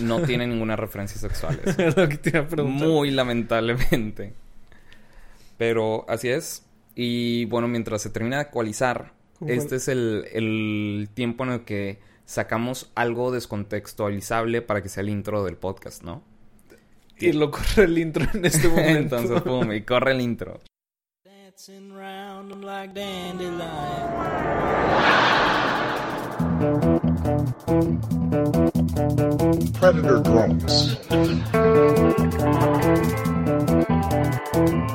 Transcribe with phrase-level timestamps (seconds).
[0.00, 1.60] no tiene ninguna referencia sexual.
[1.78, 2.88] Es lo que te iba a preguntar.
[2.88, 4.32] Muy lamentablemente.
[5.56, 6.64] Pero así es.
[6.94, 11.60] Y bueno, mientras se termina de actualizar, ¿Cómo este es el, el tiempo en el
[11.64, 16.22] que sacamos algo descontextualizable para que sea el intro del podcast, ¿no?
[17.20, 19.16] Y lo corre el intro en este momento.
[19.16, 20.60] Entonces, pum, y corre el intro.
[29.80, 30.96] Predator drones.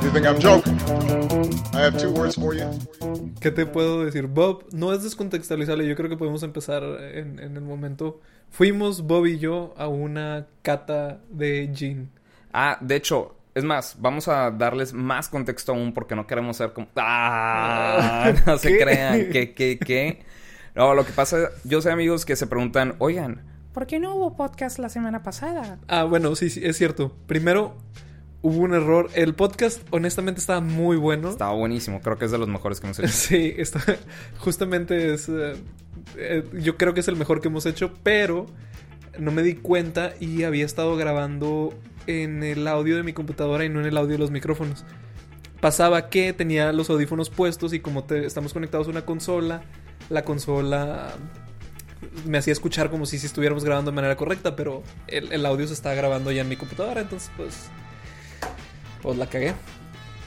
[0.01, 0.79] You think I'm joking?
[1.75, 2.65] I have two words for you.
[3.39, 4.25] ¿Qué te puedo decir?
[4.27, 5.87] Bob, no es descontextualizable.
[5.87, 6.81] Yo creo que podemos empezar
[7.13, 8.19] en, en el momento.
[8.49, 12.09] Fuimos Bob y yo a una cata de gin.
[12.51, 16.73] Ah, de hecho, es más, vamos a darles más contexto aún porque no queremos ser
[16.73, 16.87] como...
[16.95, 18.33] ¡Ah!
[18.47, 18.83] No se ¿Qué?
[18.83, 19.29] crean.
[19.31, 20.23] ¿Qué, qué, qué?
[20.75, 21.49] No, lo que pasa...
[21.63, 23.41] Yo sé amigos que se preguntan, oigan,
[23.73, 25.79] ¿por qué no hubo podcast la semana pasada?
[25.87, 27.15] Ah, bueno, sí, sí, es cierto.
[27.27, 27.75] Primero,
[28.41, 29.09] hubo un error.
[29.13, 31.29] El podcast, honestamente, estaba muy bueno.
[31.29, 32.01] Estaba buenísimo.
[32.01, 33.07] Creo que es de los mejores que hemos hecho.
[33.09, 33.81] Sí, está,
[34.39, 35.29] justamente es.
[35.29, 35.53] eh,
[36.17, 38.47] eh, yo creo que es el mejor que hemos hecho, pero
[39.19, 41.73] no me di cuenta y había estado grabando
[42.07, 44.85] en el audio de mi computadora y no en el audio de los micrófonos.
[45.61, 49.61] Pasaba que tenía los audífonos puestos y como te- estamos conectados a una consola,
[50.09, 51.13] la consola
[52.25, 55.67] me hacía escuchar como si, si estuviéramos grabando de manera correcta, pero el, el audio
[55.67, 57.67] se estaba grabando ya en mi computadora, entonces pues...
[59.01, 59.53] Pues la cagué.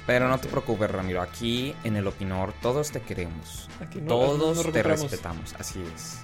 [0.06, 1.20] Pero no te preocupes, Ramiro.
[1.22, 3.68] Aquí en el Opinor todos te queremos.
[3.80, 5.54] Aquí no- todos no te respetamos.
[5.58, 6.18] Así es.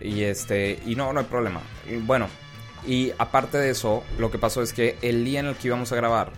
[0.00, 0.80] Y este...
[0.84, 1.60] Y no, no hay problema.
[1.88, 2.26] Y bueno,
[2.86, 5.90] y aparte de eso, lo que pasó es que el día en el que íbamos
[5.92, 6.32] a grabar,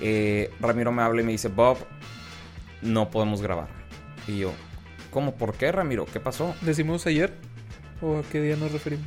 [0.00, 1.78] eh, Ramiro me habla y me dice, Bob,
[2.82, 3.68] no podemos grabar.
[4.26, 4.52] Y yo,
[5.10, 5.34] ¿cómo?
[5.34, 6.06] ¿Por qué, Ramiro?
[6.06, 6.54] ¿Qué pasó?
[6.62, 7.32] ¿Decimos ayer?
[8.00, 9.06] ¿O a qué día nos referimos?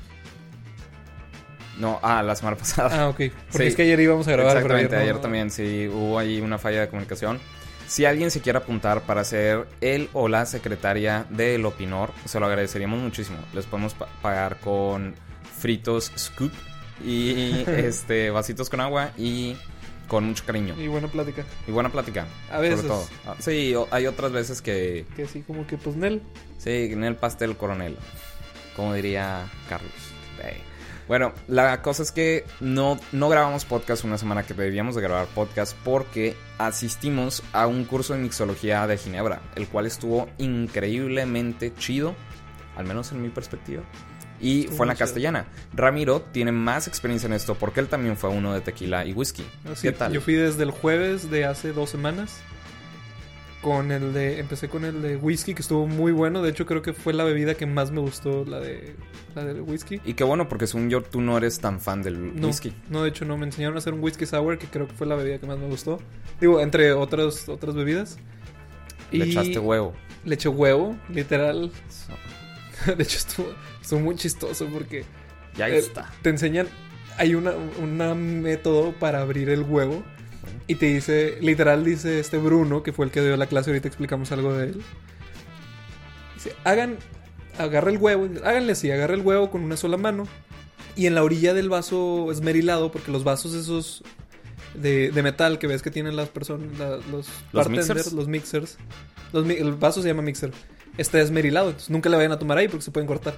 [1.80, 3.04] No, ah, la semana pasada.
[3.04, 3.16] Ah, ok.
[3.52, 3.64] Porque Sí.
[3.64, 4.58] es que ayer íbamos a grabar.
[4.58, 7.40] Exactamente, ayer, no- también sí hubo ahí una falla de comunicación.
[7.88, 12.46] Si alguien se quiere apuntar para ser el o la secretaria del Opinor, se lo
[12.46, 13.38] agradeceríamos muchísimo.
[13.54, 15.16] Les podemos pa- pagar con
[15.60, 16.52] fritos scoop
[17.04, 19.58] y este vasitos con agua y
[20.08, 21.44] con mucho cariño Y buena plática.
[21.68, 22.28] y buena plática.
[22.52, 22.82] A veces.
[22.82, 23.08] Sobre todo.
[23.26, 26.22] Ah, Sí, hay otras veces que Que sí, como que pues Nel.
[26.58, 27.98] Sí, en el pastel coronel.
[28.76, 29.92] Como diría Carlos.
[31.08, 35.28] Bueno, la cosa es que no, no grabamos podcast una semana que debíamos de grabar
[35.28, 42.16] podcast porque asistimos a un curso de mixología de Ginebra, el cual estuvo increíblemente chido,
[42.78, 43.84] al menos en mi perspectiva.
[44.44, 45.46] Y fue en la castellana.
[45.74, 49.46] Ramiro tiene más experiencia en esto porque él también fue uno de tequila y whisky.
[49.72, 50.12] Así, ¿Qué tal?
[50.12, 52.42] Yo fui desde el jueves de hace dos semanas.
[53.62, 54.40] Con el de.
[54.40, 56.42] Empecé con el de whisky, que estuvo muy bueno.
[56.42, 58.94] De hecho, creo que fue la bebida que más me gustó, la de.
[59.36, 60.02] La del whisky.
[60.04, 62.74] Y qué bueno porque según yo tú no eres tan fan del No, whisky.
[62.90, 63.38] no, de hecho no.
[63.38, 65.58] Me enseñaron a hacer un whisky sour, que creo que fue la bebida que más
[65.58, 66.00] me gustó.
[66.42, 68.18] Digo, entre otras, otras bebidas.
[69.12, 69.94] Le echaste huevo.
[70.26, 71.72] Le eché huevo, literal.
[72.98, 75.04] De hecho, estuvo, estuvo muy chistoso porque
[75.56, 76.12] Ya eh, está.
[76.22, 76.68] te enseñan.
[77.18, 77.52] Hay una,
[77.82, 80.04] una método para abrir el huevo.
[80.68, 83.88] Y te dice, literal dice este Bruno, que fue el que dio la clase, ahorita
[83.88, 84.82] explicamos algo de él.
[86.36, 86.98] Dice, hagan,
[87.58, 90.28] agarra el huevo, háganle así, agarra el huevo con una sola mano.
[90.96, 94.04] Y en la orilla del vaso esmerilado, porque los vasos esos
[94.74, 98.14] de, de metal que ves que tienen las personas, la- los, bartenders, mixers?
[98.14, 98.78] los mixers.
[99.32, 100.52] Los, el vaso se llama mixer.
[100.98, 103.36] Está esmerilado, entonces nunca le vayan a tomar ahí porque se pueden cortar.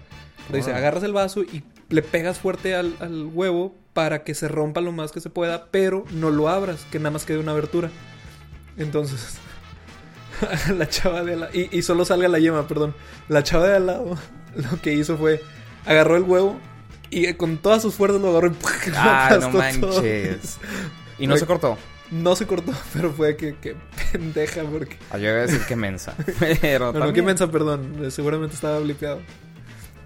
[0.48, 4.48] Pero dice, agarras el vaso y le pegas fuerte al, al huevo para que se
[4.48, 7.54] rompa lo más que se pueda, pero no lo abras, que nada más quede una
[7.54, 7.90] abertura.
[8.78, 9.38] Entonces,
[10.78, 12.94] la chava de al lado, y, y solo salga la yema, perdón.
[13.30, 14.18] La chava de al lado
[14.56, 15.42] lo que hizo fue,
[15.86, 16.60] agarró el huevo
[17.10, 18.52] y con todas sus fuerzas lo agarró y
[18.90, 19.96] lo Ah, no aplastó todo.
[20.02, 20.58] manches.
[21.18, 21.78] Y no se cortó.
[22.12, 23.76] No se cortó, pero fue que, que
[24.12, 24.98] pendeja porque...
[25.12, 26.16] Ah, yo iba a decir que mensa.
[26.62, 28.04] Pero No, qué mensa, perdón.
[28.04, 29.22] eh, Seguramente estaba blipeado.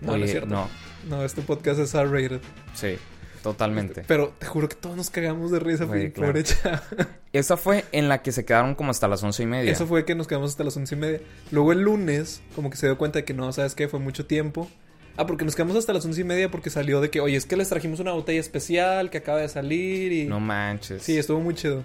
[0.01, 0.47] No, no Oye, es cierto.
[0.49, 0.69] no.
[1.09, 2.39] No, este podcast es R-rated.
[2.73, 2.97] Sí,
[3.43, 4.03] totalmente.
[4.07, 6.11] Pero te juro que todos nos cagamos de risa, güey.
[6.11, 6.31] claro.
[6.33, 6.83] Pobre chava.
[7.33, 9.71] Esa fue en la que se quedaron como hasta las once y media.
[9.71, 11.21] Eso fue que nos quedamos hasta las once y media.
[11.51, 13.87] Luego el lunes, como que se dio cuenta de que no, ¿sabes qué?
[13.87, 14.69] Fue mucho tiempo.
[15.21, 17.45] Ah, porque nos quedamos hasta las once y media porque salió de que, oye, es
[17.45, 20.23] que les trajimos una botella especial que acaba de salir y...
[20.25, 21.03] No manches.
[21.03, 21.83] Sí, estuvo muy chido.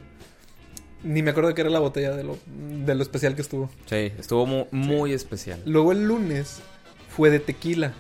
[1.02, 2.38] Ni me acuerdo de qué era la botella de lo,
[2.86, 3.69] de lo especial que estuvo.
[3.86, 5.60] Sí, estuvo mu- muy, especial.
[5.66, 6.60] Luego el lunes
[7.08, 7.92] fue de tequila.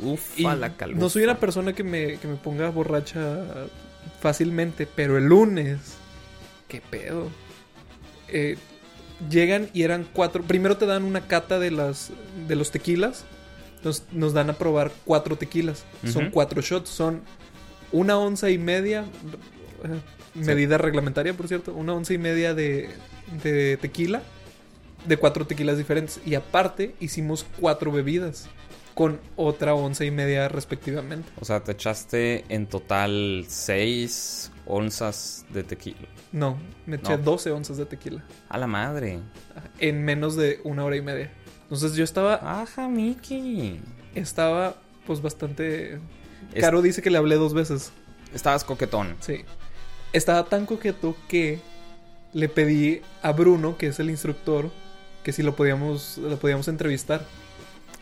[0.00, 0.98] Uf, Y la calma.
[0.98, 3.44] no soy una persona que me, que me ponga borracha
[4.20, 5.78] fácilmente, pero el lunes,
[6.68, 7.28] ¿qué pedo?
[8.28, 8.56] Eh,
[9.30, 10.42] llegan y eran cuatro.
[10.42, 12.10] Primero te dan una cata de las
[12.48, 13.24] de los tequilas.
[13.84, 15.84] Nos, nos dan a probar cuatro tequilas.
[16.04, 16.88] Son cuatro shots.
[16.90, 17.22] Son
[17.92, 19.04] una onza y media,
[19.84, 20.00] eh,
[20.34, 22.90] medida reglamentaria, por cierto, una onza y media de,
[23.42, 24.22] de tequila,
[25.06, 26.20] de cuatro tequilas diferentes.
[26.26, 28.48] Y aparte hicimos cuatro bebidas
[28.94, 31.28] con otra onza y media respectivamente.
[31.38, 36.08] O sea, te echaste en total 6 onzas de tequila.
[36.32, 36.56] No,
[36.86, 37.22] me eché No.
[37.22, 39.20] 12 onzas de tequila A la madre.
[39.78, 41.30] en menos de una hora y media.
[41.66, 43.80] Entonces yo estaba, Ajá, Mickey.
[44.14, 44.76] estaba
[45.06, 45.94] pues bastante...
[46.54, 47.92] Es- Caro dice que le hablé dos veces.
[48.34, 49.16] Estabas coquetón.
[49.20, 49.44] Sí.
[50.12, 51.60] Estaba tan coqueto que
[52.32, 54.70] le pedí a Bruno, que es el instructor,
[55.24, 57.26] que si lo podíamos, lo podíamos entrevistar.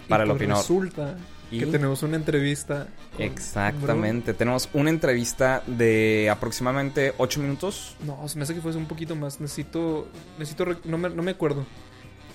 [0.07, 0.59] Y Para el pues Opinor.
[0.59, 1.17] Resulta
[1.51, 1.59] ¿Y?
[1.61, 2.89] que tenemos una entrevista.
[3.19, 4.35] Exactamente.
[4.35, 7.97] Tenemos una entrevista de aproximadamente 8 minutos.
[8.05, 9.41] No, se me hace que fuese un poquito más.
[9.41, 10.09] Necesito.
[10.39, 10.67] Necesito.
[10.85, 11.65] No me, no me acuerdo.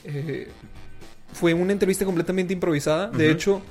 [0.04, 0.50] Eh,
[1.34, 3.08] fue una entrevista completamente improvisada.
[3.08, 3.62] De hecho,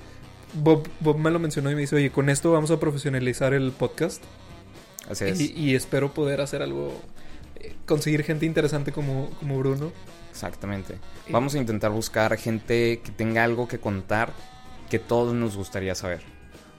[0.55, 3.73] Bob, Bob me lo mencionó y me dice: Oye, con esto vamos a profesionalizar el
[3.73, 4.23] podcast.
[5.11, 5.41] Así es.
[5.41, 6.93] Y, y espero poder hacer algo.
[7.57, 9.91] eh, conseguir gente interesante como, como Bruno.
[10.31, 10.97] Exactamente.
[11.29, 14.33] Y- Vamos a intentar buscar gente que tenga algo que contar
[14.91, 16.21] que todos nos gustaría saber.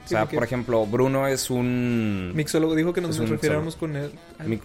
[0.05, 2.31] O sea, por ejemplo, Bruno es un...
[2.33, 4.11] Mixólogo dijo que nos refiriéramos con él.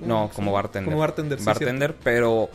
[0.01, 0.87] no, como bartender.
[0.87, 2.49] Como bartender, sí, bartender, pero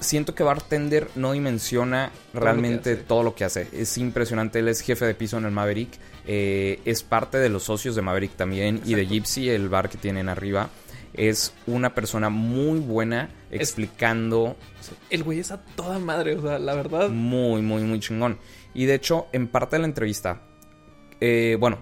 [0.00, 3.68] siento que bartender no dimensiona realmente todo lo que hace.
[3.72, 4.58] Es impresionante.
[4.58, 5.90] Él es jefe de piso en el Maverick.
[6.26, 9.06] eh, es parte de los socios de Maverick también y de.
[9.06, 10.70] Gypsy, el bar que tienen arriba.
[11.14, 14.56] Es una persona muy buena explicando.
[15.10, 17.10] El güey es a toda madre, o sea, la verdad.
[17.10, 18.38] muy, muy, muy chingón.
[18.72, 20.40] Y de hecho, en parte de la entrevista,
[21.20, 21.78] eh, bueno,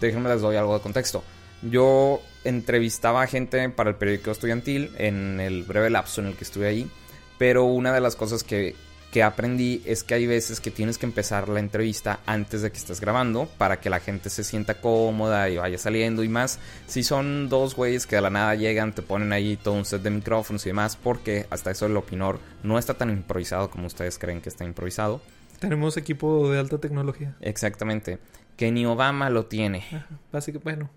[0.00, 1.24] déjenme les doy algo de contexto.
[1.62, 6.44] Yo entrevistaba a gente para el periódico estudiantil en el breve lapso en el que
[6.44, 6.90] estuve ahí,
[7.40, 8.76] pero una de las cosas que,
[9.10, 12.76] que aprendí es que hay veces que tienes que empezar la entrevista antes de que
[12.76, 16.58] estés grabando para que la gente se sienta cómoda y vaya saliendo y más.
[16.86, 20.02] Si son dos güeyes que de la nada llegan, te ponen ahí todo un set
[20.02, 24.18] de micrófonos y demás, porque hasta eso el opinor no está tan improvisado como ustedes
[24.18, 25.22] creen que está improvisado.
[25.60, 27.36] Tenemos equipo de alta tecnología.
[27.40, 28.18] Exactamente.
[28.58, 29.78] Que ni Obama lo tiene.
[29.78, 30.90] Ajá, Básicamente, bueno.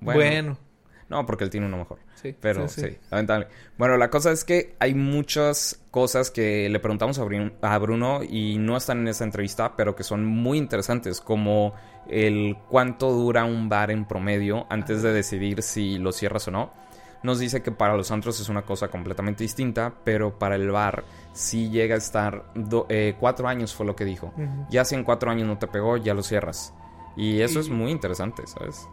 [0.00, 0.18] Bueno.
[0.18, 0.69] Bueno.
[1.10, 1.98] No, porque él tiene uno mejor.
[2.14, 2.34] Sí.
[2.40, 3.48] Pero sí, lamentable.
[3.76, 8.20] Bueno, la cosa es que hay muchas cosas que le preguntamos a Bruno, a Bruno
[8.22, 11.74] y no están en esta entrevista, pero que son muy interesantes, como
[12.08, 16.72] el cuánto dura un bar en promedio antes de decidir si lo cierras o no.
[17.22, 21.04] Nos dice que para los antros es una cosa completamente distinta, pero para el bar
[21.32, 24.32] sí llega a estar do- eh, cuatro años fue lo que dijo.
[24.70, 26.72] Ya si en cuatro años no te pegó, ya lo cierras.
[27.16, 28.88] Y eso Y- es muy interesante, ¿sabes?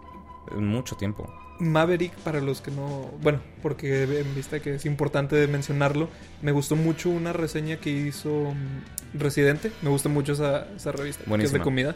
[0.52, 1.25] Es mucho tiempo.
[1.59, 3.12] Maverick, para los que no.
[3.21, 6.09] Bueno, porque en vista que es importante mencionarlo,
[6.42, 9.71] me gustó mucho una reseña que hizo mm, Residente.
[9.81, 11.95] Me gusta mucho esa, esa revista, que es de comida.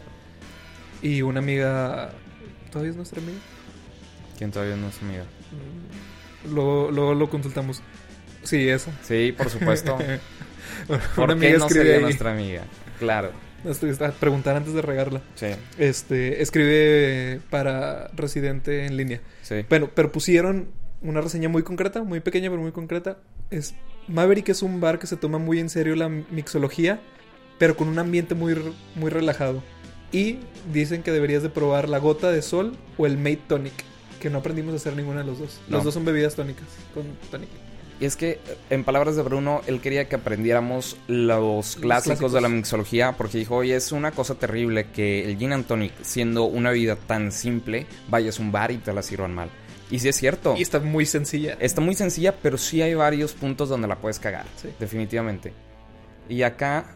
[1.02, 2.12] Y una amiga.
[2.70, 3.38] ¿Todavía es nuestra amiga?
[4.38, 5.24] ¿Quién todavía no es amiga?
[5.24, 7.82] Mm, Luego, luego lo consultamos.
[8.42, 8.90] Sí, esa.
[9.02, 9.96] Sí, por supuesto.
[11.16, 12.02] ¿Por qué no sería ahí.
[12.02, 12.62] nuestra amiga?
[12.98, 13.30] Claro.
[14.20, 15.22] Preguntar antes de regarla.
[15.34, 15.46] Sí,
[15.78, 19.20] Este, escribe para Residente en línea.
[19.42, 19.64] sí.
[19.68, 20.68] Bueno, pero pusieron
[21.02, 23.18] una reseña muy concreta, muy pequeña, pero muy concreta.
[23.50, 23.74] Es
[24.08, 27.00] Maverick es un bar que se toma muy en serio la mixología,
[27.58, 28.56] pero con un ambiente muy,
[28.94, 29.62] muy relajado.
[30.12, 30.38] Y
[30.72, 33.72] dicen que deberías de probar la gota de sol o el Mate Tonic,
[34.20, 35.60] que no aprendimos a hacer ninguna de los dos.
[35.68, 35.76] No.
[35.76, 37.48] Los dos son bebidas tónicas con tonic.
[38.02, 42.32] Y es que, en palabras de Bruno, él quería que aprendiéramos los clásicos, clásicos.
[42.32, 45.92] de la mixología, porque dijo, oye, es una cosa terrible que el gin and tonic,
[46.02, 49.50] siendo una bebida tan simple, vayas a un bar y te la sirvan mal.
[49.88, 50.56] Y sí es cierto.
[50.58, 51.56] Y está muy sencilla.
[51.60, 54.46] Está muy sencilla, pero sí hay varios puntos donde la puedes cagar.
[54.60, 54.70] Sí.
[54.80, 55.52] Definitivamente.
[56.28, 56.86] Y acá,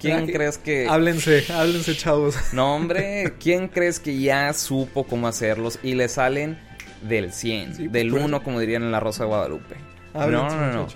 [0.00, 0.86] ¿quién que- crees que...
[0.86, 2.36] Háblense, háblense, chavos.
[2.52, 6.58] No, hombre, ¿quién crees que ya supo cómo hacerlos y le salen
[7.00, 9.76] del 100, Sí, del pues, 1 como dirían en la Rosa de Guadalupe?
[10.14, 10.88] Háblense, no, no, no.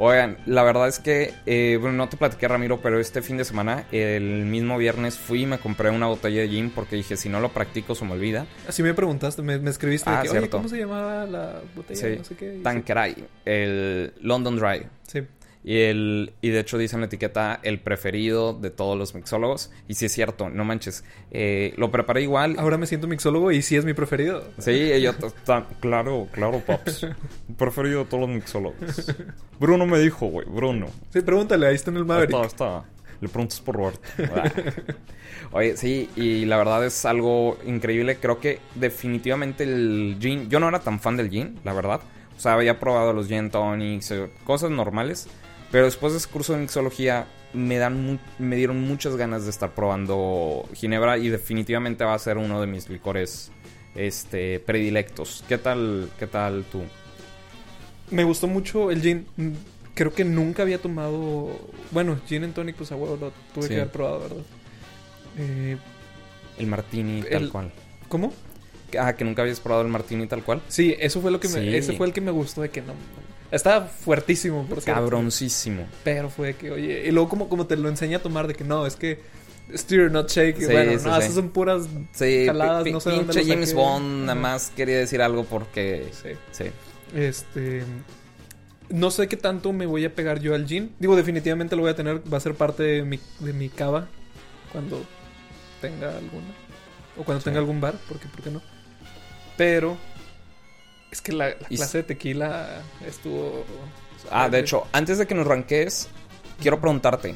[0.00, 3.44] Oigan, la verdad es que, eh, bueno, no te platiqué Ramiro, pero este fin de
[3.44, 7.28] semana, el mismo viernes, fui y me compré una botella de gin porque dije, si
[7.28, 8.46] no lo practico se me olvida.
[8.68, 10.48] Así me preguntaste, me, me escribiste de Ah, que, oye.
[10.48, 12.00] ¿cómo se llamaba la botella?
[12.00, 12.60] Sí, No sé qué.
[12.62, 14.86] Tanqueray, el London Dry.
[15.08, 15.22] Sí.
[15.68, 19.70] Y, el, y de hecho dice en la etiqueta el preferido de todos los mixólogos.
[19.86, 21.04] Y sí es cierto, no manches.
[21.30, 22.56] Eh, lo preparé igual.
[22.58, 24.44] Ahora me siento mixólogo y sí es mi preferido.
[24.56, 25.12] Sí, yo
[25.80, 27.06] claro, claro, paps.
[27.58, 29.14] Preferido de todos los mixólogos.
[29.60, 30.86] Bruno me dijo, güey, Bruno.
[31.12, 32.34] Sí, pregúntale, ahí está en el Maverick.
[32.34, 32.84] Está, está.
[33.20, 34.08] Le preguntas por Roberto.
[35.52, 38.16] Oye, sí, y la verdad es algo increíble.
[38.16, 40.48] Creo que definitivamente el gin.
[40.48, 42.00] Yo no era tan fan del gin, la verdad.
[42.38, 45.28] O sea, había probado los gin tonics, eh, cosas normales.
[45.70, 49.50] Pero después de ese curso de mixología, me, dan mu- me dieron muchas ganas de
[49.50, 51.18] estar probando Ginebra.
[51.18, 53.50] Y definitivamente va a ser uno de mis licores
[53.94, 55.44] este predilectos.
[55.48, 56.82] ¿Qué tal, qué tal tú?
[58.10, 59.26] Me gustó mucho el gin.
[59.36, 59.52] Mm,
[59.94, 61.58] Creo que nunca había tomado.
[61.90, 63.68] Bueno, gin and tonic, pues a huevo lo tuve Sí.
[63.70, 64.36] que haber probado, ¿verdad?
[65.38, 65.76] Eh,
[66.58, 67.72] El martini tal El- cual.
[68.08, 68.32] ¿Cómo?
[68.98, 70.62] Ah, que nunca habías probado el martini tal cual.
[70.68, 71.60] Sí, eso fue lo que me.
[71.60, 71.74] Sí.
[71.76, 72.94] Ese fue el que me gustó de que no.
[73.50, 75.00] Estaba fuertísimo, por cierto.
[75.00, 75.86] Cabroncísimo.
[76.04, 77.06] Pero fue que, oye.
[77.06, 79.20] Y luego, como, como te lo enseña a tomar, de que no, es que.
[79.74, 80.58] Stir, not shake.
[80.58, 81.20] Sí, bueno, sí, no, sí.
[81.22, 81.86] esas son puras.
[82.18, 82.46] Pi-
[82.92, 83.74] no sé dónde James.
[83.74, 86.08] Bond nada más quería decir algo porque...
[86.12, 86.30] Sí.
[86.52, 86.64] Sí.
[87.14, 87.82] Este.
[88.88, 90.94] No sé qué tanto me voy a pegar yo al gin.
[90.98, 92.22] Digo, definitivamente lo voy a tener.
[92.32, 94.08] Va a ser parte de mi, de mi cava.
[94.72, 95.02] Cuando
[95.82, 96.46] tenga alguna.
[97.18, 97.94] O cuando tenga algún bar.
[98.08, 98.62] Porque, ¿por qué no?
[99.58, 99.98] Pero.
[101.10, 103.64] Es que la, clase de tequila estuvo.
[104.30, 106.08] Ah, de hecho, antes de que nos ranques,
[106.60, 107.34] quiero preguntarte,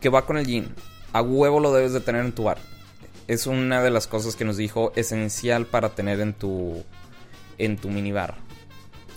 [0.00, 0.74] ¿qué va con el gin?
[1.12, 2.58] A huevo lo debes de tener en tu bar.
[3.28, 6.82] Es una de las cosas que nos dijo esencial para tener en tu
[7.58, 8.34] en tu minibar.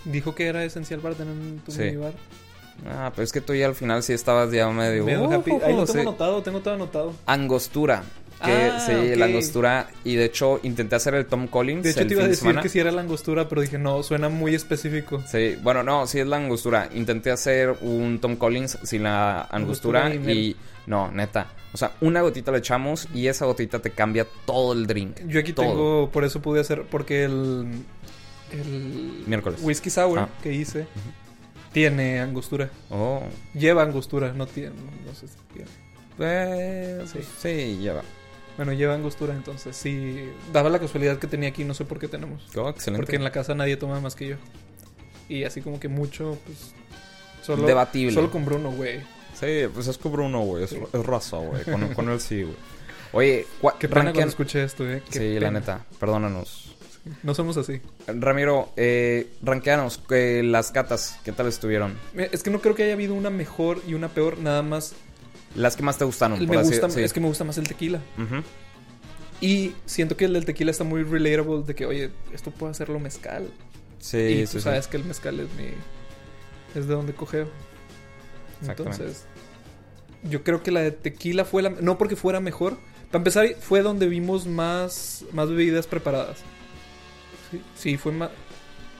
[0.04, 1.80] Dijo que era esencial para tener en tu Sí.
[1.80, 2.12] minibar.
[2.86, 5.04] Ah, pero es que tú ya al final sí estabas ya medio...
[5.04, 5.50] Medio uh, happy.
[5.64, 5.94] Ahí lo sí.
[5.94, 7.12] tengo anotado, tengo todo anotado.
[7.24, 8.04] Angostura.
[8.44, 9.16] Que, Ah, sí, ok.
[9.16, 9.88] la angostura.
[10.04, 11.82] Y de hecho, intenté hacer el Tom Collins.
[11.84, 13.78] De hecho, el te iba a de decir que si era la angostura, pero dije,
[13.78, 15.22] no, suena muy específico.
[15.26, 16.88] Sí, bueno, no, sí es la angostura.
[16.94, 20.56] Intenté hacer un Tom Collins sin la angostura Angostura y y...
[20.86, 21.46] No, neta.
[21.72, 25.18] O sea, una gotita le echamos y esa gotita te cambia todo el drink.
[25.26, 25.66] Yo aquí Todo.
[25.66, 27.66] tengo, por eso pude hacer, porque el,
[28.52, 29.60] el Miércoles.
[29.62, 30.28] whisky sour Ah.
[30.42, 30.86] que hice
[31.72, 32.70] tiene angostura.
[32.90, 33.22] Oh.
[33.54, 34.70] Lleva angostura, no tiene,
[35.06, 35.68] no sé si tiene.
[36.18, 37.18] Eh, Sí.
[37.42, 38.02] sí, lleva.
[38.56, 40.30] Bueno, lleva angostura, entonces sí.
[40.52, 42.42] Daba la casualidad que tenía aquí, no sé por qué tenemos.
[42.56, 43.02] Oh, excelente.
[43.04, 44.36] Porque en la casa nadie toma más que yo.
[45.28, 46.72] Y así como que mucho, pues.
[47.42, 48.12] Solo, Debatible.
[48.14, 49.00] Solo con Bruno, güey.
[49.38, 50.64] Sí, pues es que Bruno, güey.
[50.64, 50.78] Es, Sí.
[50.92, 51.62] es raza, güey.
[51.64, 52.54] Con, con él sí, güey.
[53.12, 53.46] Oye,
[53.78, 55.02] Qué pena rankean- cuando escuché esto, eh.
[55.10, 55.84] Qué Sí, la neta.
[56.00, 56.74] Perdónanos.
[57.22, 57.80] No somos así.
[58.08, 59.98] Ramiro, eh, ranqueanos.
[60.08, 61.94] Que las catas, ¿qué tal estuvieron?
[62.16, 64.94] Eh, Es que no creo que haya habido una mejor y una peor, nada más.
[65.56, 66.38] Las que más te gustaron.
[66.38, 68.00] Por me así es que me gusta más el tequila.
[69.40, 72.98] Y siento que el del tequila está muy relatable de que, oye, esto puede hacerlo
[73.00, 73.50] mezcal.
[73.98, 74.64] Sí, y sí, tú sí.
[74.64, 75.68] sabes que el mezcal es mi...
[76.78, 77.48] Es de donde cogeo.
[78.66, 79.24] Entonces,
[80.22, 81.70] yo creo que la de tequila fue la...
[81.70, 82.78] No porque fuera mejor.
[83.10, 86.38] Para empezar, fue donde vimos más, más bebidas preparadas.
[87.50, 88.30] Sí, sí, fue más...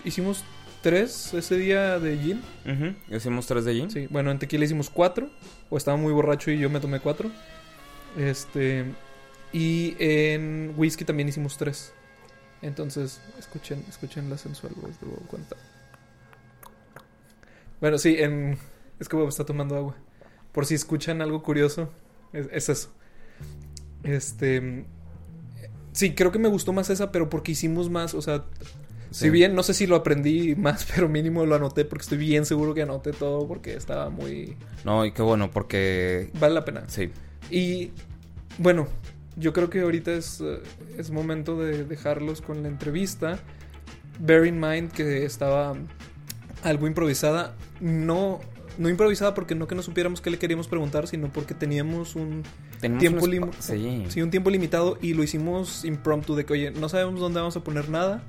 [0.04, 0.44] Hicimos
[0.82, 2.42] tres ese día de gin.
[2.64, 3.14] Ujú.
[3.14, 3.90] Hicimos tres de gin.
[3.90, 5.30] Sí, bueno, en tequila hicimos cuatro.
[5.70, 7.30] O estaba muy borracho y yo me tomé cuatro.
[8.16, 8.84] Este.
[9.52, 11.92] Y en whisky también hicimos tres.
[12.62, 15.56] Entonces, escuchen, escuchen la sensual voz de Bob cuenta.
[17.80, 18.58] Bueno, sí, en.
[18.98, 19.96] Es que Bob está tomando agua.
[20.52, 21.90] Por si escuchan algo curioso,
[22.32, 22.90] es, es eso.
[24.02, 24.86] Este.
[25.92, 28.44] Sí, creo que me gustó más esa, pero porque hicimos más, o sea,
[29.10, 29.24] Sí.
[29.26, 32.44] si bien no sé si lo aprendí más, pero mínimo lo anoté porque estoy bien
[32.46, 34.56] seguro que anoté todo porque estaba muy...
[34.84, 36.30] No, y qué bueno, porque.
[36.38, 36.84] Vale la pena.
[36.88, 37.10] Sí.
[37.50, 37.90] Y
[38.58, 38.88] bueno,
[39.36, 40.60] yo creo que ahorita es, eh,
[40.98, 43.38] es momento de dejarlos con la entrevista.
[44.18, 45.74] Bear in mind que estaba
[46.62, 47.54] algo improvisada.
[47.80, 48.40] No,
[48.78, 52.42] no improvisada porque no que no supiéramos qué le queríamos preguntar, sino porque teníamos un
[52.80, 54.04] Tenemos tiempo, un lim- espa- Sí.
[54.08, 57.56] sí, un tiempo limitado y lo hicimos impromptu de que, oye, no sabemos dónde vamos
[57.56, 58.22] a poner nada.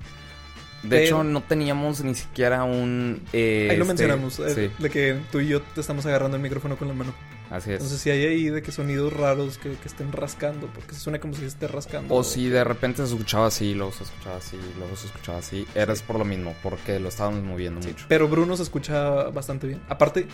[0.83, 3.21] De pero- hecho, no teníamos ni siquiera un.
[3.33, 6.37] eh, Ahí lo este, mencionamos, eh, Sí, de que tú y yo te estamos agarrando
[6.37, 7.13] el micrófono con la mano.
[7.49, 7.75] así es.
[7.77, 11.19] Entonces, si hay ahí de que sonidos raros que, que estén rascando, porque se suena
[11.19, 12.13] como si esté rascando.
[12.13, 15.65] O si de repente se escuchaba así, luego se escuchaba así, luego se escuchaba así.
[15.73, 18.05] Eres por lo mismo, porque lo estábamos moviendo mucho.
[18.07, 19.81] Pero Bruno se escucha bastante bien.
[19.89, 20.27] Aparte,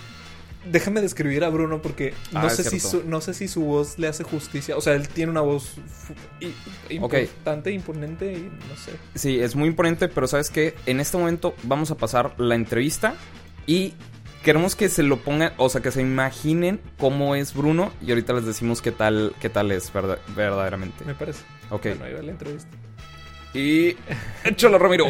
[0.72, 3.62] déjame describir a Bruno porque no, Ah, es sé si su, no sé si su
[3.63, 4.77] voz le hace justicia.
[4.77, 5.75] O sea, él tiene una voz
[6.89, 8.91] importante, imponente y no sé.
[9.15, 13.15] Sí, es muy imponente, pero sabes que en este momento vamos a pasar la entrevista
[13.65, 13.93] y
[14.43, 18.34] queremos que se lo pongan, o sea, que se imaginen cómo es Bruno y ahorita
[18.34, 21.05] les decimos qué tal, qué tal es verda- verdaderamente.
[21.05, 21.43] Me parece.
[21.70, 21.84] Ok.
[21.84, 22.70] Bueno, ahí va la entrevista.
[23.54, 23.96] Y
[24.44, 25.06] échalo, Ramiro.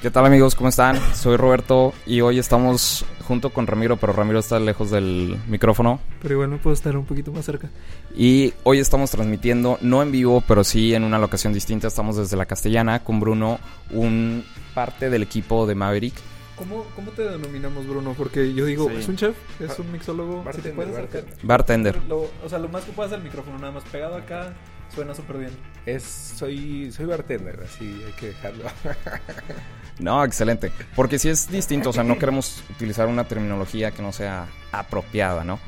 [0.00, 0.54] ¿Qué tal, amigos?
[0.54, 0.96] ¿Cómo están?
[1.14, 6.00] Soy Roberto y hoy estamos junto con Ramiro, pero Ramiro está lejos del micrófono.
[6.22, 7.68] Pero igual me puedo estar un poquito más cerca.
[8.16, 11.88] Y hoy estamos transmitiendo, no en vivo, pero sí en una locación distinta.
[11.88, 13.58] Estamos desde la Castellana con Bruno,
[13.90, 14.44] un
[14.74, 16.14] parte del equipo de Maverick.
[16.56, 18.14] ¿Cómo, ¿Cómo te denominamos, Bruno?
[18.16, 18.96] Porque yo digo, Sí.
[18.98, 19.36] ¿es un chef?
[19.60, 20.38] ¿Es un mixólogo?
[20.38, 21.22] Si te Bartender, puedes acercar.
[21.22, 21.46] bartender.
[21.46, 22.02] Bartender.
[22.08, 24.54] Lo- o sea, lo más que puedas el micrófono, nada más pegado acá,
[24.94, 25.50] suena súper bien.
[25.86, 28.64] Es, soy, soy bartender, así hay que dejarlo.
[29.98, 30.72] No, excelente.
[30.96, 35.44] Porque sí es distinto, o sea, no queremos utilizar una terminología que no sea apropiada,
[35.44, 35.60] ¿no?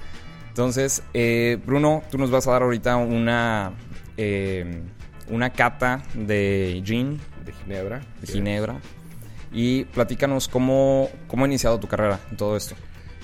[0.48, 3.72] Entonces, eh, Bruno, tú nos vas a dar ahorita una...
[4.16, 4.82] eh,
[5.28, 8.00] una cata de gin, De Ginebra.
[8.20, 8.80] de ginebra.
[9.52, 12.74] Y platícanos cómo, cómo ha iniciado tu carrera en todo esto.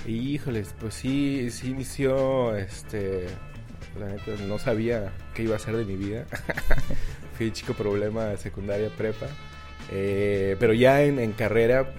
[0.06, 3.26] Híjoles, pues sí, sí inició, este,
[3.98, 6.24] la neta, no sabía qué iba a hacer de mi vida.
[7.36, 9.26] Fui chico problema de secundaria prepa.
[9.90, 11.90] Eh, pero ya en, en carrera,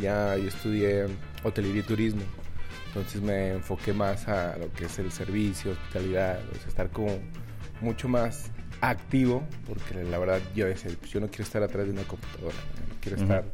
[0.00, 1.06] ya yo estudié
[1.42, 2.22] hotelería y turismo.
[2.88, 7.18] Entonces me enfoqué más a lo que es el servicio, hospitalidad, o sea, estar como
[7.82, 8.50] mucho más
[8.80, 12.56] activo, porque la verdad yo decía, pues yo no quiero estar atrás de una computadora,
[13.02, 13.24] quiero Ujú.
[13.24, 13.44] estar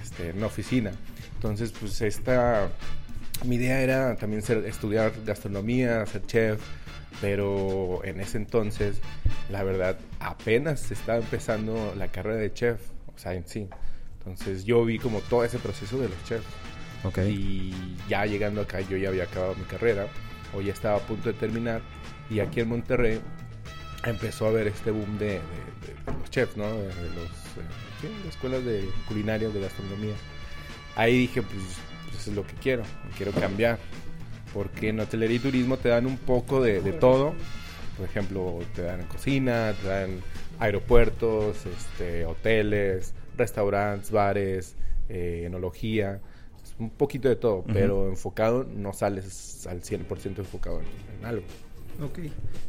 [0.00, 0.92] este, en una oficina.
[1.34, 2.68] Entonces, pues esta,
[3.44, 6.60] mi idea era también ser, estudiar gastronomía, ser chef,
[7.20, 8.98] pero en ese entonces,
[9.50, 12.80] la verdad, apenas estaba empezando la carrera de chef,
[13.14, 13.68] o sea, en sí.
[14.18, 16.44] Entonces yo vi como todo ese proceso de los chefs.
[17.04, 17.18] Ok.
[17.28, 20.08] Y ya llegando acá yo ya había acabado mi carrera
[20.54, 21.80] o ya estaba a punto de terminar
[22.28, 23.20] y aquí en Monterrey
[24.04, 26.66] empezó a haber este boom de, de- de- de los chefs, ¿no?
[26.66, 26.94] De, los
[27.24, 27.68] eh,
[28.00, 30.14] sí, escuelas de culinarias, de gastronomía.
[30.96, 31.62] Ahí dije, pues,
[32.06, 32.82] pues eso es lo que quiero,
[33.16, 33.78] quiero cambiar.
[34.56, 37.34] Porque en hotelería y turismo te dan un poco de, de todo.
[37.98, 40.20] Por ejemplo, te dan cocina, te dan
[40.58, 44.74] aeropuertos, este, hoteles, restaurantes, bares,
[45.10, 46.20] eh, enología.
[46.64, 47.70] Es un poquito de todo, Ujú.
[47.74, 50.86] pero enfocado no sales al 100% enfocado en,
[51.18, 51.44] en algo.
[52.02, 52.18] Ok.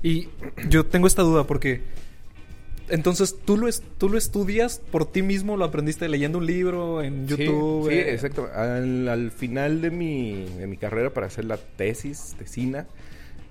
[0.03, 0.27] Y
[0.67, 1.81] yo tengo esta duda porque...
[2.89, 5.57] Entonces, ¿tú lo, es- ¿tú lo estudias por ti mismo?
[5.57, 7.89] ¿Lo aprendiste leyendo un libro en YouTube?
[7.89, 8.13] Sí, eh?
[8.13, 8.49] exacto.
[8.53, 12.87] Al, al final de mi, de mi carrera para hacer la tesis, tesina,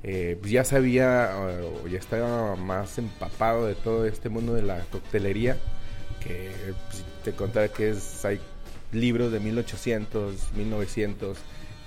[0.03, 4.63] eh, pues ya sabía eh, o ya estaba más empapado de todo este mundo de
[4.63, 5.59] la coctelería,
[6.23, 6.51] que
[6.91, 8.41] pues, te contara que es, hay
[8.93, 11.37] libros de 1800, 1900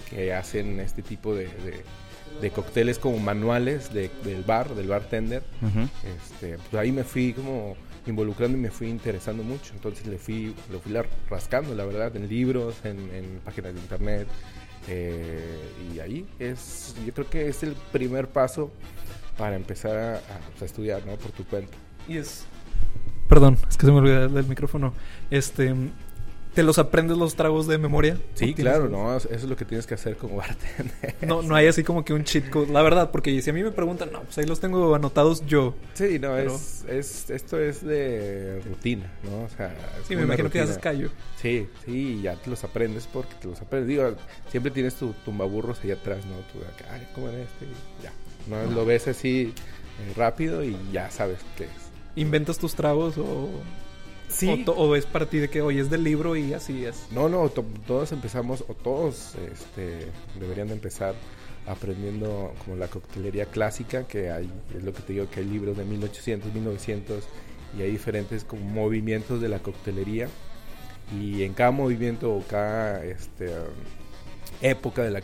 [0.10, 1.84] que hacen este tipo de, de-
[2.42, 5.44] de cócteles como manuales de- del bar, del bartender.
[5.62, 5.88] Ujú.
[6.18, 7.76] Este, pues ahí me fui como
[8.08, 9.74] involucrando y me fui interesando mucho.
[9.74, 10.94] Entonces le fui, lo fui
[11.30, 14.28] rascando, la verdad, en libros, en, en páginas de internet.
[14.88, 15.60] eh,
[15.94, 18.72] y ahí es, yo creo que es el primer paso
[19.38, 20.20] para empezar a, a,
[20.52, 21.16] pues, a estudiar, ¿no?
[21.18, 21.76] Por tu cuenta.
[22.08, 22.46] Y es...
[23.28, 24.94] Perdón, es que se me olvidó del micrófono.
[25.30, 25.76] Este...
[26.54, 28.16] ¿Te los aprendes los tragos de memoria?
[28.34, 31.16] Sí, ¿O tienes claro, no, eso es lo que tienes que hacer como bartender.
[31.22, 32.68] No, no hay así como que un cheat code.
[32.74, 35.76] La verdad, porque si a mí me preguntan, no, pues ahí los tengo anotados yo.
[35.94, 39.44] Sí, no, Pero- es, es, esto es de rutina, ¿no?
[39.44, 39.74] O sea,
[40.08, 41.10] Sí, me imagino que haces callo.
[41.40, 43.88] Sí, sí, y ya te los aprendes porque te los aprendes.
[43.88, 44.16] Digo,
[44.50, 46.36] siempre tienes tu tumbaburros ahí atrás, ¿no?
[46.52, 47.66] Tú acá, ay, ¿cómo era este?
[47.66, 48.12] Y ya.
[48.48, 51.70] No, lo ves así eh, rápido y ya sabes qué es.
[52.16, 53.50] ¿Inventas tus tragos o,
[54.30, 54.64] Sí.
[54.68, 57.08] o, o es para ti de que, oye, es del libro y así es?
[57.12, 60.08] No, no, to- todos empezamos, o todos este,
[60.40, 61.16] deberían de empezar
[61.68, 65.78] aprendiendo como la coctelería clásica, que hay, es lo que te digo, que hay libros
[65.78, 67.24] de 1800, 1900,
[67.78, 70.28] y hay diferentes como movimientos de la coctelería,
[71.20, 73.66] y en cada movimiento o cada este, um,
[74.62, 75.22] época de la,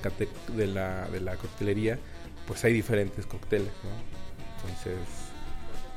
[0.56, 2.00] de, la, de la coctelería,
[2.48, 4.66] pues hay diferentes cócteles, ¿no?
[4.70, 5.25] Entonces,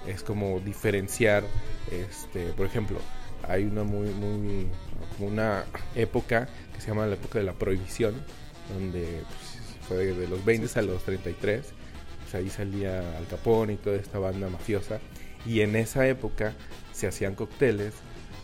[0.09, 1.45] es como diferenciar,
[1.91, 2.99] este, por ejemplo,
[3.47, 4.69] hay una muy, muy,
[5.21, 8.15] una época que se llama la época de la prohibición,
[8.73, 11.67] donde pues, fue de, los 20 a los 33,
[12.23, 14.99] pues ahí salía Al Capone y toda esta banda mafiosa,
[15.47, 16.55] y en esa época
[16.93, 17.95] se hacían cócteles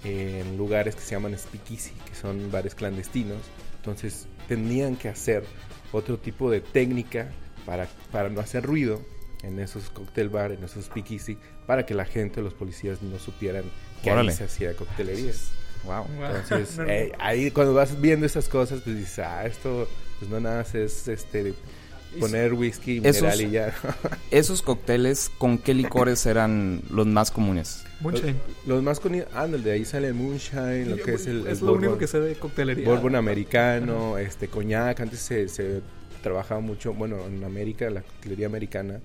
[0.05, 3.41] en lugares que se llaman speakeasy, que son bares clandestinos,
[3.77, 5.45] entonces tenían que hacer
[5.93, 7.31] otro tipo de técnica
[7.65, 9.01] para, para no hacer ruido
[9.47, 13.65] en esos cóctel bar, en esos speakeasy, para que la gente, los policías no supieran
[14.03, 15.33] que ahí se hacía coctelería.
[15.85, 16.07] Wow.
[16.43, 20.41] Entonces, No, eh, ahí cuando vas viendo esas cosas, pues dices, ah, esto pues no
[20.41, 21.53] nada más es este
[22.21, 23.75] poner whisky Esos- mineral y ya.
[24.31, 27.85] Esos cócteles, ¿con qué licores eran los más comunes?
[28.01, 28.37] Moonshine.
[28.67, 31.67] Los más con ándale, de ahí sale el moonshine, lo que es el, es el
[31.67, 32.85] lo único bourbon- que sé de coctelería.
[32.87, 35.81] Bourbon americano, este coñac, antes se, se
[36.23, 39.01] trabajaba mucho, bueno, en América, la coctelería americana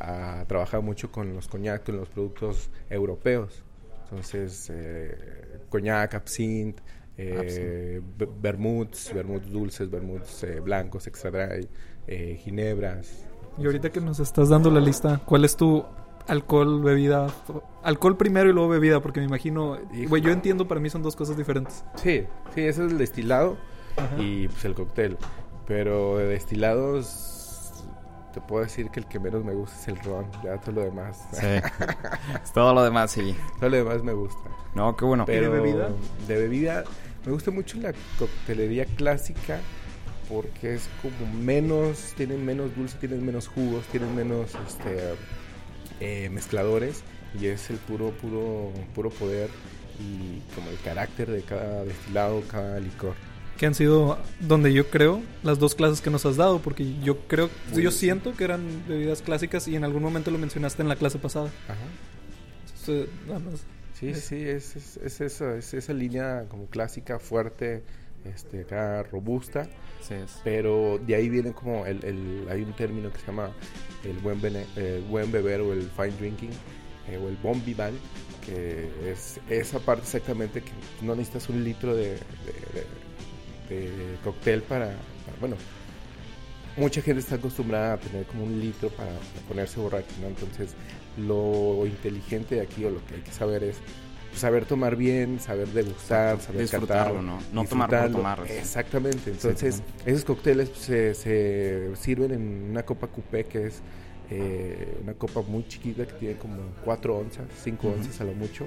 [0.00, 3.62] ah, trabajaba mucho con los coñac, con los productos europeos.
[4.04, 6.82] Entonces, eh, coñac, absinthe,
[7.20, 8.00] eh,
[8.40, 11.68] vermuts, vermuts dulces, vermuts eh, blancos, extra dry,
[12.06, 13.26] eh, ginebras.
[13.58, 15.84] Y ahorita que nos estás dando la lista, ¿cuál es tu
[16.28, 17.26] alcohol, bebida?
[17.82, 19.78] Alcohol primero y luego bebida, porque me imagino...
[20.08, 21.84] Güey, yo entiendo, para mí son dos cosas diferentes.
[21.96, 23.58] Sí, sí, ese es el destilado
[23.96, 24.22] Ajá.
[24.22, 25.16] y pues el cóctel.
[25.66, 27.06] Pero de destilados,
[28.32, 30.26] te puedo decir que el que menos me gusta es el ron.
[30.42, 31.26] Ya todo lo demás.
[31.32, 31.46] Sí.
[32.54, 33.36] Todo lo demás, sí.
[33.58, 34.48] Todo lo demás me gusta.
[34.74, 35.24] No, qué bueno.
[35.26, 35.90] Pero de bebida?
[36.26, 36.84] De bebida,
[37.24, 39.60] me gusta mucho la coctelería clásica
[40.28, 45.14] porque es como menos, tienen menos dulce, tienen menos jugos, tienen menos este,
[46.00, 47.02] eh, mezcladores
[47.40, 49.48] y es el puro, puro, puro poder
[49.98, 53.14] y como el carácter de cada destilado, cada licor.
[53.58, 57.18] Que han sido donde yo creo las dos clases que nos has dado, porque yo
[57.26, 57.92] creo, Muy yo bien.
[57.92, 61.50] siento que eran bebidas clásicas y en algún momento lo mencionaste en la clase pasada.
[61.66, 61.76] Ajá.
[62.70, 63.54] Entonces, nada más.
[63.98, 67.82] Sí, Es- sí, es, es, es eso, es esa línea como clásica, fuerte,
[68.24, 69.64] este, acá robusta,
[70.06, 70.38] Sí, es.
[70.44, 73.50] pero de ahí viene como el, el- hay un término que se llama
[74.04, 76.50] el buen, bene- el buen beber o el fine drinking
[77.08, 77.96] eh, o el bon vivant,
[78.46, 80.70] que es esa parte exactamente que
[81.02, 82.14] no necesitas un litro de, de-
[82.74, 83.07] de-
[83.74, 85.56] de cóctel para, para- bueno,
[86.76, 90.28] mucha gente está acostumbrada a tener como un litro para, para ponerse borracho, ¿no?
[90.28, 90.70] Entonces,
[91.16, 93.76] lo inteligente de aquí o lo que hay que saber es
[94.36, 97.38] saber tomar bien, saber degustar, saber Disfrutarlo, catar, ¿no?
[97.52, 98.44] No tomar por tomar.
[98.48, 99.30] Exactamente.
[99.30, 103.80] Entonces, esos cócteles pues, se, se sirven en una copa coupé que es
[104.30, 107.96] eh, una copa muy chiquita que tiene como 4 onzas, 5 Ujú.
[107.96, 108.66] onzas a lo mucho.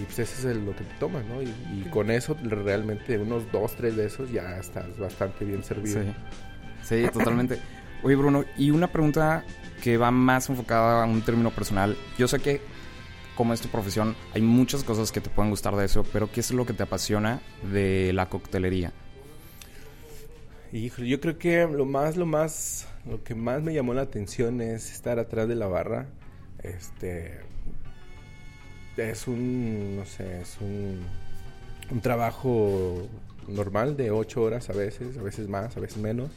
[0.00, 1.42] Y pues ese es el- lo que te tomas, ¿no?
[1.42, 6.02] Y, y con eso realmente unos 2, 3 de esos ya estás bastante bien servido.
[6.02, 6.12] Sí.
[6.82, 7.58] Sí, totalmente.
[8.02, 9.44] Oye, Bruno, y una pregunta
[9.82, 11.96] que va más enfocada a un término personal.
[12.18, 12.60] Yo sé que,
[13.36, 16.40] como es tu profesión, hay muchas cosas que te pueden gustar de eso, pero ¿qué
[16.40, 18.92] es lo que te apasiona de la coctelería?
[20.72, 24.60] Híjole, yo creo que lo más, lo más, lo que más me llamó la atención
[24.62, 26.06] es estar atrás de la barra.
[26.62, 27.40] Este
[28.96, 31.00] es un, no sé, es un,
[31.90, 33.08] un trabajo
[33.48, 36.30] normal de ocho horas a veces, a veces más, a veces menos.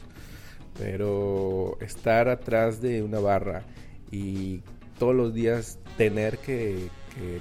[0.78, 3.62] Pero estar atrás de una barra
[4.10, 4.60] y
[4.98, 6.88] todos los días tener que,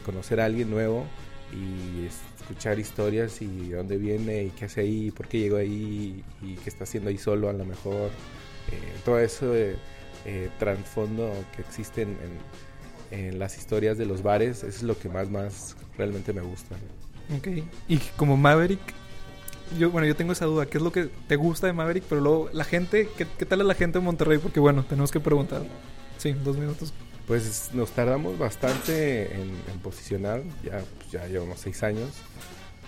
[0.06, 1.04] conocer a alguien nuevo
[1.52, 2.06] y
[2.40, 6.54] escuchar historias y de dónde viene y qué hace ahí, por qué llegó ahí y
[6.56, 8.10] qué está haciendo ahí solo a lo mejor.
[8.72, 9.76] Eh, todo eso de
[10.26, 12.18] eh, trasfondo que existe en-
[13.16, 16.76] en las historias de los bares, eso es lo que más, más realmente me gusta.
[17.30, 17.38] ¿no?
[17.38, 17.48] Ok.
[17.88, 18.80] Y como Maverick,
[19.80, 20.66] yo, bueno, yo tengo esa duda.
[20.66, 22.04] ¿Qué es lo que te gusta de Maverick?
[22.08, 24.38] Pero luego, la gente, ¿qué, qué tal es la gente de Monterrey?
[24.38, 25.64] Porque bueno, tenemos que preguntar.
[26.18, 26.94] Sí, dos minutos.
[27.28, 32.10] Pues nos tardamos bastante en, en posicionar, ya, pues, ya llevamos seis años,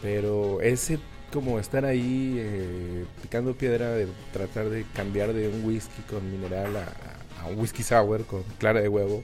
[0.01, 0.99] pero ese
[1.33, 6.75] como estar ahí eh, picando piedra de tratar de cambiar de un whisky con mineral
[6.77, 6.93] a,
[7.41, 9.23] a un whisky sour con clara de huevo,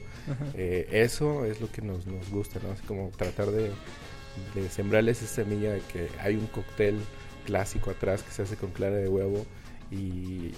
[0.54, 2.72] eh, eso es lo que nos, nos gusta, ¿no?
[2.72, 3.70] Así como tratar de,
[4.54, 6.98] de sembrarles esa semilla de que hay un cóctel
[7.46, 9.44] clásico atrás que se hace con clara de huevo
[9.90, 10.54] y, y-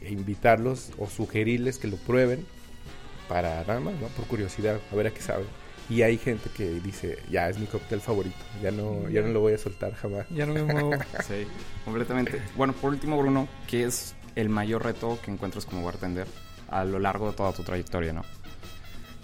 [0.00, 2.46] e invitarlos o sugerirles que lo prueben
[3.28, 4.06] para nada más, ¿no?
[4.08, 5.44] Por curiosidad, a ver a qué sabe.
[5.90, 9.40] Y hay gente que dice, ya es mi cóctel favorito, ya no, ya no lo
[9.40, 10.26] voy a soltar jamás.
[10.30, 10.90] Ya no me muevo.
[11.26, 11.46] Sí,
[11.84, 12.40] completamente.
[12.56, 16.28] Bueno, por último, Bruno, ¿qué es el mayor reto que encuentras como bartender
[16.68, 18.22] a lo largo de toda tu trayectoria, no?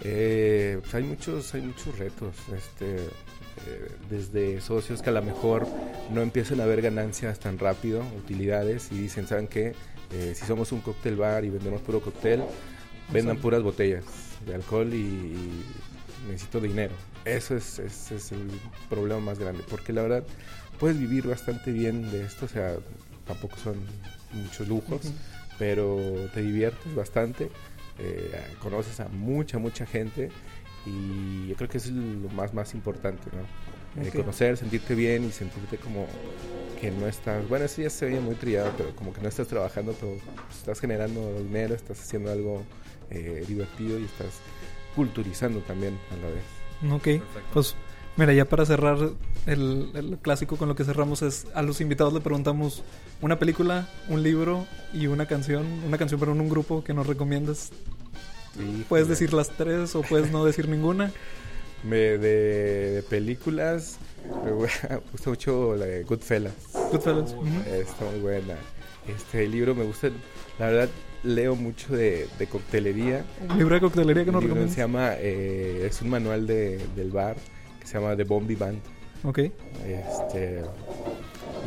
[0.01, 5.65] Eh, pues hay muchos, hay muchos retos, este, eh, desde socios que a lo mejor
[6.11, 9.73] no empiezan a ver ganancias tan rápido, utilidades, y dicen, ¿saben qué?
[10.11, 12.43] Eh, si somos un cóctel bar y vendemos puro cóctel,
[13.13, 14.03] vendan puras botellas
[14.45, 15.65] de alcohol y, y
[16.29, 16.93] necesito dinero.
[17.23, 18.51] Eso es, es el
[18.89, 20.23] problema más grande, porque la verdad
[20.77, 22.75] puedes vivir bastante bien de esto, o sea,
[23.25, 23.77] tampoco son
[24.35, 25.11] muchos lujos,
[25.57, 25.97] pero
[26.33, 27.49] te diviertes bastante,
[27.99, 30.29] eh, conoces a mucha, mucha gente
[30.85, 34.03] y yo creo que eso es lo más, más importante, ¿no?
[34.03, 36.05] Eh, conocer, sentirte bien y sentirte como
[36.81, 39.47] que no estás, bueno, eso ya se oye muy trillado, pero como que no estás
[39.47, 40.17] trabajando, pero
[40.47, 42.63] pues, estás generando dinero, estás haciendo algo
[43.09, 44.41] eh, divertido y estás
[44.95, 47.21] culturizando también a la vez.
[47.21, 47.75] Ok, pues
[48.17, 48.97] mira, ya para cerrar
[49.45, 52.83] el, el clásico con lo que cerramos es a los invitados le preguntamos
[53.21, 57.07] una película, un libro y una canción, una canción pero en un grupo que nos
[57.07, 57.71] recomiendas.
[58.87, 61.11] Puedes decir las tres o puedes no decir ninguna.
[61.83, 63.97] me- de, de películas,
[64.45, 64.51] me
[65.11, 66.53] gusta mucho la de Goodfellas.
[66.91, 67.35] Goodfellas.
[67.67, 68.55] Está muy buena.
[69.07, 70.09] Este libro me gusta,
[70.57, 70.89] la verdad,
[71.23, 73.23] leo mucho de, de coctelería.
[73.49, 74.73] Un libro de coctelería que nos recomiendas.
[74.73, 77.35] se llama, eh, es un manual de, del bar
[77.85, 78.79] que se llama The Bombi Band.
[79.23, 79.39] Ok.
[79.85, 80.61] Este,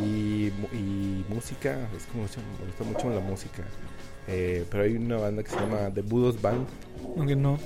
[0.04, 0.52] y,
[1.28, 3.62] música, es como mucho- me gusta mucho la música.
[4.30, 6.66] Eh, pero hay una banda que se llama The Budos Band,
[7.16, 7.58] Aunque no.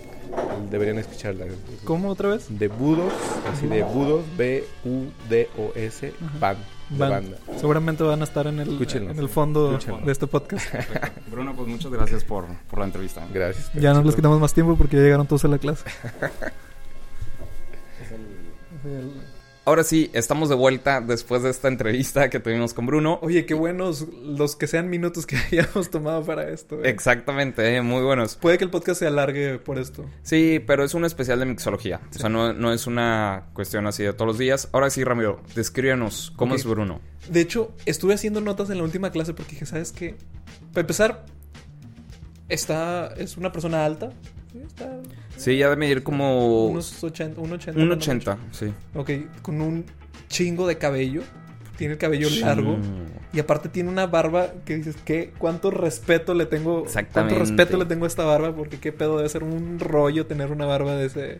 [0.70, 1.46] deberían escucharla.
[1.84, 2.46] ¿Cómo otra vez?
[2.56, 3.12] De Budos,
[3.52, 6.12] así de Budos, B-U-D-O-S.
[6.38, 6.58] Band,
[6.90, 7.36] Van- banda.
[7.58, 10.70] Seguramente van a estar en el, en el fondo de este podcast.
[10.70, 11.20] Perfecto.
[11.30, 13.26] Bruno, pues muchas gracias por, por la entrevista.
[13.34, 13.72] Gracias.
[13.74, 15.84] Ya no les quitamos más tiempo porque ya llegaron todos a la clase.
[19.64, 23.18] ahora sí, estamos de vuelta después de esta entrevista que tuvimos con Bruno.
[23.22, 26.76] Oye, qué buenos los que sean minutos que hayamos tomado para esto.
[26.84, 26.88] eh.
[26.88, 28.36] Exactamente, eh, muy buenos.
[28.36, 30.04] Puede que el podcast se alargue por esto.
[30.22, 32.00] Sí, pero es un especial de mixología.
[32.14, 34.68] O sea, no, no es una cuestión así de todos los días.
[34.72, 37.00] Ahora sí, Ramiro, descríbenos cómo es Bruno.
[37.30, 40.16] De hecho, estuve haciendo notas en la última clase porque dije, ¿sabes qué?
[40.72, 41.24] Para empezar,
[42.48, 44.10] está, es una persona alta.
[44.52, 44.91] Sí, Está
[45.36, 47.80] Sí, ya de medir como unos 80, un 80.
[47.80, 48.72] un no 80, sí.
[48.94, 49.10] Ok,
[49.42, 49.84] con un
[50.28, 51.22] chingo de cabello.
[51.76, 52.74] Tiene el cabello largo.
[52.74, 52.86] Chingo.
[53.32, 55.32] Y aparte tiene una barba que dices, ¿qué?
[55.38, 56.82] ¿Cuánto respeto le tengo?
[56.84, 57.34] Exactamente.
[57.34, 58.54] ¿Cuánto respeto le tengo a esta barba?
[58.54, 61.38] Porque qué pedo debe ser un rollo tener una barba de ese...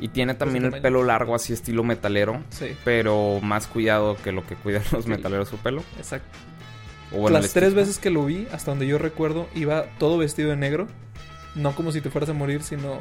[0.00, 2.40] Y tiene también el pelo largo, así estilo metalero.
[2.50, 5.10] Sí, Pero más cuidado que lo que cuidan los Sí.
[5.10, 5.82] metaleros su pelo.
[5.98, 6.38] exacto.
[7.12, 10.50] O bueno, Las tres veces que lo vi, hasta donde yo recuerdo, iba todo vestido
[10.50, 10.86] de negro.
[11.54, 12.98] No como si te fueras a morir, sino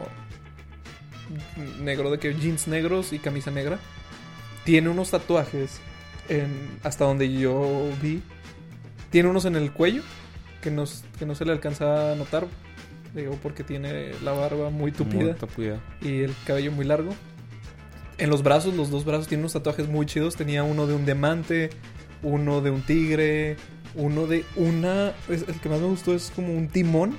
[1.81, 3.79] negro de que jeans negros y camisa negra.
[4.63, 5.79] Tiene unos tatuajes
[6.29, 8.21] en, hasta donde yo vi.
[9.09, 10.01] Tiene unos en el cuello
[10.61, 12.47] que, nos, que no se le alcanza a notar.
[13.15, 15.33] Digo, porque tiene la barba muy tupida Muy
[16.01, 17.13] y el cabello muy largo.
[18.17, 20.35] En los brazos, los dos brazos, tiene unos tatuajes muy chidos.
[20.35, 21.69] Tenía uno de un diamante,
[22.23, 23.55] uno de un tigre,
[23.95, 25.13] uno de una...
[25.29, 27.15] es- el que más me gustó es como un timón.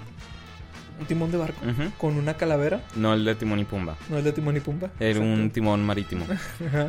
[1.01, 1.65] Un timón de barco.
[1.65, 1.91] Ujú.
[1.99, 2.83] Con una calavera.
[2.97, 3.97] No el de Timón y Pumba.
[4.11, 4.91] No es de Timón y Pumba.
[4.99, 6.27] Era un timón marítimo.
[6.67, 6.89] Ajá.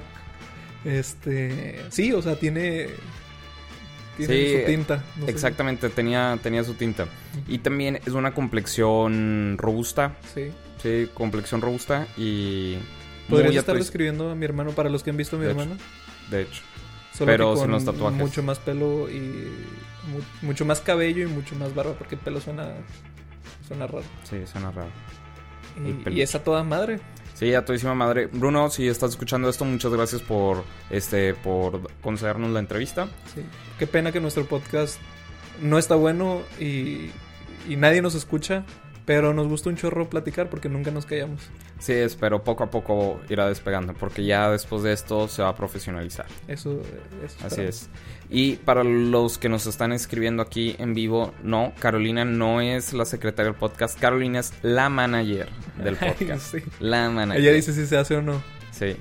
[0.85, 1.81] Este...
[1.89, 2.87] Sí, o sea, tiene...
[4.17, 5.03] Tiene Sí, su tinta.
[5.17, 5.31] no sé.
[5.31, 7.05] Exactamente, tenía, tenía su tinta.
[7.47, 10.15] Y también es una complexión robusta.
[10.33, 10.51] Sí.
[10.81, 12.77] Sí, complexión robusta y...
[13.29, 15.61] Podrías estar describiendo a mi hermano para los que han visto a mi De hecho.
[15.61, 15.79] hermano.
[16.31, 16.61] De hecho.
[17.13, 18.19] Solo Pero que sin con los tatuajes.
[18.19, 19.19] Mucho más pelo y
[20.11, 22.69] mu- mucho más cabello y mucho más barba, porque el pelo suena,
[23.69, 24.03] suena raro.
[24.23, 24.89] Sí, suena raro.
[26.05, 26.99] Y, y esa toda madre.
[27.35, 28.27] Sí, a todísima madre.
[28.27, 33.07] Bruno, si estás escuchando esto, muchas gracias por este por concedernos la entrevista.
[33.33, 33.45] Sí.
[33.77, 34.99] Qué pena que nuestro podcast
[35.61, 37.11] no está bueno y,
[37.69, 38.65] y nadie nos escucha,
[39.09, 41.41] pero nos gusta un chorro platicar porque nunca nos callamos.
[41.79, 45.55] Sí, espero poco a poco irá despegando, porque ya después de esto se va a
[45.55, 46.27] profesionalizar.
[46.47, 46.79] Eso,
[47.25, 47.89] eso Así es.
[48.29, 53.03] Y para los que nos están escribiendo aquí en vivo, no, Carolina no es la
[53.03, 55.49] secretaria del podcast, Carolina es la manager
[55.83, 56.51] del Ay, podcast.
[56.51, 56.63] sí.
[56.79, 57.41] La manager.
[57.41, 58.39] Ella dice si se hace o no.
[58.69, 58.95] Sí.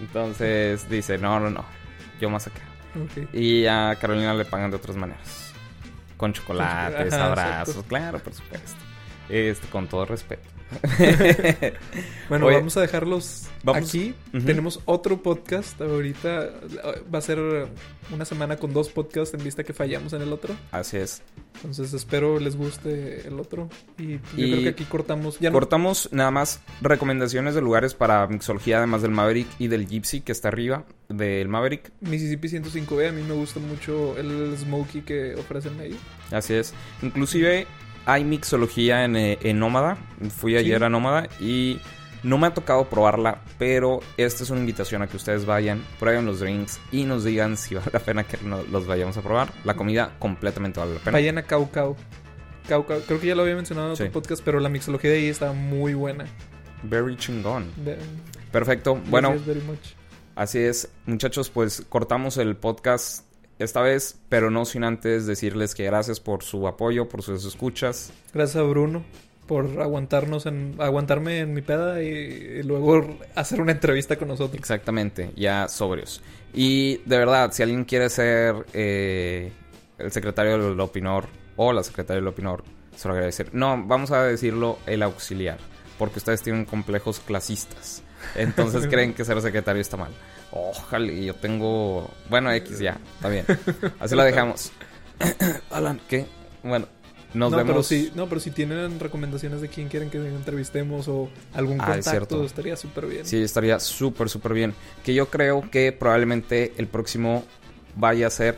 [0.00, 1.64] Entonces dice, no, no, no,
[2.20, 2.60] yo más acá.
[2.94, 3.34] Ok.
[3.34, 5.52] Y a Carolina le pagan de otras maneras.
[6.16, 7.88] Con chocolates, Ajá, abrazos, exacto.
[7.88, 8.89] claro, por supuesto.
[9.30, 10.48] Este, con todo respeto.
[12.28, 14.14] Bueno, Oye, vamos a dejarlos vamos- aquí.
[14.30, 16.48] Tenemos otro podcast ahorita.
[17.12, 17.40] Va a ser
[18.12, 20.54] una semana con dos podcasts en vista que fallamos en el otro.
[20.70, 21.22] Así es.
[21.56, 23.68] Entonces espero les guste el otro.
[23.98, 25.40] Y yo Y creo que aquí cortamos.
[25.40, 29.86] Ya no- Cortamos nada más recomendaciones de lugares para mixología, además del Maverick y del
[29.88, 31.90] Gypsy que está arriba del Maverick.
[32.00, 33.08] Mississippi 105B.
[33.08, 35.98] A mí me gusta mucho el Smokey que ofrecen ahí.
[36.30, 36.72] Así es.
[37.02, 37.66] Inclusive
[38.12, 39.96] hay mixología en, eh, en Nómada.
[40.36, 40.84] Fui ayer Sí.
[40.84, 41.78] a Nómada y
[42.22, 46.26] no me ha tocado probarla, pero esta es una invitación a que ustedes vayan, prueben
[46.26, 48.36] los drinks y nos digan si vale la pena que
[48.70, 49.52] los vayamos a probar.
[49.64, 51.12] La comida completamente vale la pena.
[51.12, 51.96] Vayan a Cau Cau.
[52.68, 53.00] Cau Cau.
[53.06, 54.12] Creo que ya lo había mencionado en otro Sí.
[54.12, 56.26] podcast, pero la mixología de ahí está muy buena.
[56.82, 57.70] Very chingón.
[57.84, 57.98] De-
[58.52, 58.96] Perfecto.
[59.06, 59.78] Bueno, gracias very much.
[60.34, 63.24] Así es, muchachos, pues cortamos el podcast
[63.60, 68.12] esta vez, pero no sin antes decirles que gracias por su apoyo, por sus escuchas.
[68.32, 69.04] Gracias a Bruno
[69.46, 74.56] por aguantarnos en aguantarme en mi peda y, y luego hacer una entrevista con nosotros.
[74.58, 76.22] Exactamente, ya sobrios.
[76.52, 79.52] Y de verdad, si alguien quiere ser eh,
[79.98, 82.62] el secretario del Opinor o la secretaria del Opinor,
[82.96, 83.54] se lo agradecer.
[83.54, 85.58] No, vamos a decirlo el auxiliar,
[85.98, 88.02] porque ustedes tienen complejos clasistas.
[88.34, 90.12] Entonces creen que ser secretario está mal.
[90.52, 92.10] Ojalá, y yo tengo...
[92.28, 93.44] Bueno, X ya, está bien.
[94.00, 94.72] Así la dejamos.
[95.70, 96.26] Alan, ¿qué?
[96.62, 96.86] Bueno,
[97.34, 97.70] nos no, vemos.
[97.70, 101.92] pero sí, no, pero si tienen recomendaciones de quién quieren que entrevistemos o algún Ah,
[101.92, 103.24] contacto, estaría súper bien.
[103.26, 104.74] Sí, estaría súper, súper bien.
[105.04, 107.44] Que yo creo que probablemente el próximo
[107.94, 108.56] vaya a ser